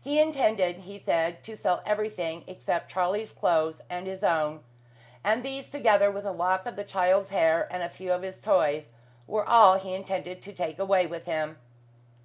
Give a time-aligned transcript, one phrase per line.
[0.00, 4.62] He intended, he said, to sell everything except Charlie's clothes and his own,
[5.24, 8.38] and these, together with a lock of the child's hair and a few of his
[8.38, 8.90] toys,
[9.26, 11.58] were all he intended to take away with him.